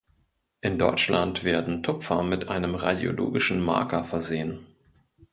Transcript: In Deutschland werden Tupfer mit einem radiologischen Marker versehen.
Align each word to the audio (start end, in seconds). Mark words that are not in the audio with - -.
In 0.61 0.79
Deutschland 0.79 1.43
werden 1.43 1.83
Tupfer 1.83 2.23
mit 2.23 2.47
einem 2.49 2.73
radiologischen 2.73 3.61
Marker 3.61 4.03
versehen. 4.03 4.65